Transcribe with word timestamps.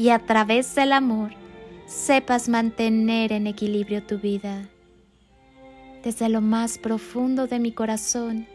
y 0.00 0.08
a 0.08 0.18
través 0.18 0.74
del 0.74 0.94
amor 0.94 1.32
sepas 1.84 2.48
mantener 2.48 3.32
en 3.32 3.46
equilibrio 3.46 4.02
tu 4.02 4.18
vida. 4.18 4.66
Desde 6.02 6.30
lo 6.30 6.40
más 6.40 6.78
profundo 6.78 7.46
de 7.46 7.58
mi 7.58 7.70
corazón, 7.72 8.46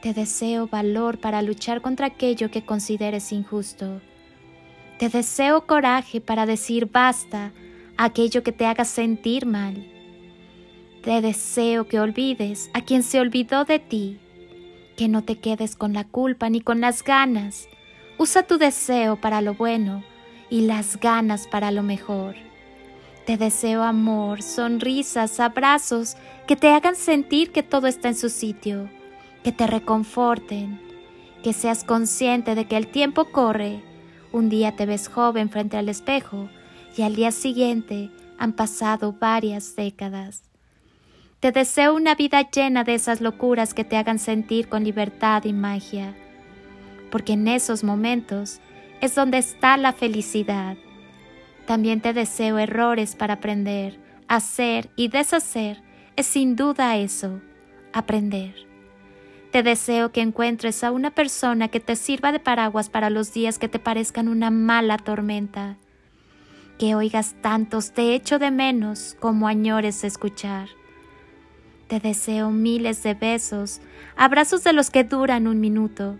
te 0.00 0.14
deseo 0.14 0.66
valor 0.66 1.18
para 1.18 1.42
luchar 1.42 1.82
contra 1.82 2.06
aquello 2.06 2.50
que 2.50 2.64
consideres 2.64 3.32
injusto. 3.32 4.00
Te 4.98 5.10
deseo 5.10 5.66
coraje 5.66 6.22
para 6.22 6.46
decir 6.46 6.86
basta 6.90 7.52
a 7.98 8.04
aquello 8.04 8.42
que 8.42 8.52
te 8.52 8.64
haga 8.64 8.86
sentir 8.86 9.44
mal. 9.44 9.86
Te 11.02 11.20
deseo 11.20 11.86
que 11.86 12.00
olvides 12.00 12.70
a 12.72 12.80
quien 12.80 13.02
se 13.02 13.20
olvidó 13.20 13.66
de 13.66 13.78
ti, 13.78 14.20
que 14.96 15.08
no 15.08 15.22
te 15.22 15.36
quedes 15.38 15.76
con 15.76 15.92
la 15.92 16.04
culpa 16.04 16.48
ni 16.48 16.62
con 16.62 16.80
las 16.80 17.04
ganas. 17.04 17.68
Usa 18.16 18.44
tu 18.44 18.56
deseo 18.56 19.20
para 19.20 19.42
lo 19.42 19.52
bueno 19.52 20.02
y 20.50 20.62
las 20.62 20.98
ganas 20.98 21.46
para 21.46 21.70
lo 21.70 21.82
mejor. 21.82 22.34
Te 23.26 23.36
deseo 23.36 23.82
amor, 23.82 24.42
sonrisas, 24.42 25.38
abrazos 25.38 26.16
que 26.46 26.56
te 26.56 26.70
hagan 26.70 26.96
sentir 26.96 27.52
que 27.52 27.62
todo 27.62 27.86
está 27.86 28.08
en 28.08 28.14
su 28.14 28.30
sitio, 28.30 28.88
que 29.44 29.52
te 29.52 29.66
reconforten, 29.66 30.80
que 31.42 31.52
seas 31.52 31.84
consciente 31.84 32.54
de 32.54 32.64
que 32.64 32.76
el 32.76 32.86
tiempo 32.86 33.26
corre. 33.26 33.82
Un 34.32 34.48
día 34.48 34.76
te 34.76 34.86
ves 34.86 35.08
joven 35.08 35.50
frente 35.50 35.76
al 35.76 35.88
espejo 35.88 36.48
y 36.96 37.02
al 37.02 37.16
día 37.16 37.30
siguiente 37.30 38.10
han 38.38 38.54
pasado 38.54 39.12
varias 39.12 39.76
décadas. 39.76 40.42
Te 41.40 41.52
deseo 41.52 41.94
una 41.94 42.14
vida 42.14 42.50
llena 42.50 42.82
de 42.82 42.94
esas 42.94 43.20
locuras 43.20 43.74
que 43.74 43.84
te 43.84 43.96
hagan 43.96 44.18
sentir 44.18 44.68
con 44.68 44.84
libertad 44.84 45.44
y 45.44 45.52
magia, 45.52 46.14
porque 47.10 47.34
en 47.34 47.46
esos 47.46 47.84
momentos 47.84 48.60
es 49.00 49.14
donde 49.14 49.38
está 49.38 49.76
la 49.76 49.92
felicidad. 49.92 50.76
También 51.66 52.00
te 52.00 52.12
deseo 52.12 52.58
errores 52.58 53.14
para 53.14 53.34
aprender, 53.34 54.00
hacer 54.26 54.90
y 54.96 55.08
deshacer 55.08 55.82
es 56.16 56.26
sin 56.26 56.56
duda 56.56 56.96
eso, 56.96 57.40
aprender. 57.92 58.54
Te 59.52 59.62
deseo 59.62 60.12
que 60.12 60.20
encuentres 60.20 60.82
a 60.82 60.90
una 60.90 61.10
persona 61.10 61.68
que 61.68 61.80
te 61.80 61.96
sirva 61.96 62.32
de 62.32 62.40
paraguas 62.40 62.90
para 62.90 63.08
los 63.08 63.32
días 63.32 63.58
que 63.58 63.68
te 63.68 63.78
parezcan 63.78 64.28
una 64.28 64.50
mala 64.50 64.98
tormenta. 64.98 65.76
Que 66.76 66.94
oigas 66.94 67.34
tantos 67.40 67.92
te 67.92 68.14
echo 68.14 68.38
de 68.38 68.50
menos 68.50 69.16
como 69.20 69.48
añores 69.48 70.04
escuchar. 70.04 70.68
Te 71.86 72.00
deseo 72.00 72.50
miles 72.50 73.02
de 73.02 73.14
besos, 73.14 73.80
abrazos 74.16 74.64
de 74.64 74.74
los 74.74 74.90
que 74.90 75.04
duran 75.04 75.46
un 75.46 75.60
minuto, 75.60 76.18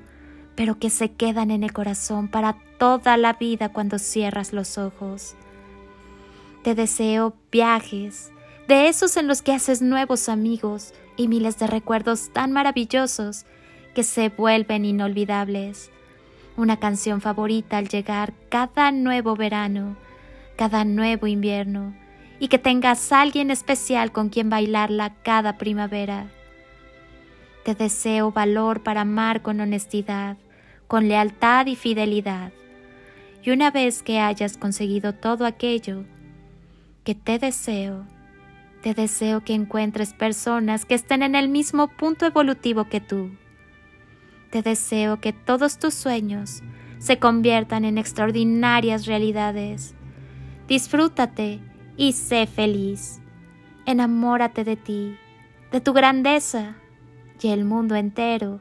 pero 0.59 0.77
que 0.81 0.91
se 0.91 1.13
quedan 1.13 1.53
en 1.53 1.63
el 1.63 1.73
corazón 1.73 2.27
para 2.27 2.57
toda 2.79 3.17
la 3.17 3.35
vida 3.35 3.69
cuando 3.69 4.01
cierras 4.01 4.53
los 4.53 4.77
ojos. 4.77 5.37
Te 6.65 6.75
deseo 6.75 7.37
viajes, 7.53 8.33
de 8.67 8.89
esos 8.89 9.17
en 9.17 9.29
los 9.29 9.41
que 9.41 9.53
haces 9.53 9.83
nuevos 9.83 10.29
amigos 10.29 10.95
y 11.17 11.29
miles 11.29 11.61
de 11.61 11.69
recuerdos 11.69 12.31
tan 12.33 12.51
maravillosos 12.51 13.47
que 13.95 14.03
se 14.03 14.31
vuelven 14.31 14.85
inolvidables. 14.85 15.93
Una 16.57 16.81
canción 16.81 17.21
favorita 17.21 17.79
al 17.79 17.87
llegar 17.87 18.35
cada 18.49 18.91
nuevo 18.91 19.37
verano, 19.37 19.97
cada 20.57 20.85
nuevo 20.85 21.29
invierno, 21.29 21.95
y 22.41 22.49
que 22.49 22.59
tengas 22.59 23.13
alguien 23.13 23.53
especial 23.53 24.11
con 24.11 24.29
quien 24.29 24.51
bailarla 24.51 25.15
cada 25.23 25.57
primavera. 25.57 26.33
Te 27.65 27.77
deseo 27.77 28.33
valor 28.33 28.83
para 28.83 29.03
amar 29.03 29.41
con 29.43 29.61
honestidad, 29.61 30.37
con 30.89 31.07
lealtad 31.07 31.67
y 31.67 31.77
fidelidad. 31.77 32.53
Y 33.45 33.51
una 33.51 33.71
vez 33.71 34.03
que 34.03 34.19
hayas 34.19 34.57
conseguido 34.57 35.15
todo 35.15 35.47
aquello 35.47 36.05
que 37.05 37.15
te 37.15 37.39
deseo, 37.39 38.05
te 38.83 38.95
deseo 38.95 39.45
que 39.45 39.55
encuentres 39.55 40.15
personas 40.15 40.85
que 40.85 40.95
estén 40.95 41.23
en 41.23 41.35
el 41.35 41.49
mismo 41.49 41.89
punto 41.89 42.27
evolutivo 42.27 42.89
que 42.89 43.01
tú. 43.01 43.31
Te 44.51 44.63
deseo 44.63 45.21
que 45.21 45.33
todos 45.33 45.79
tus 45.79 45.95
sueños 45.95 46.63
se 46.99 47.19
conviertan 47.19 47.85
en 47.85 47.99
extraordinarias 47.99 49.07
realidades. 49.07 49.95
Disfrútate 50.67 51.61
y 51.97 52.13
sé 52.13 52.47
feliz. 52.47 53.21
Enamórate 53.85 54.65
de 54.65 54.77
ti, 54.77 55.17
de 55.71 55.81
tu 55.81 55.93
grandeza, 55.93 56.77
y 57.41 57.49
el 57.49 57.65
mundo 57.65 57.95
entero 57.95 58.61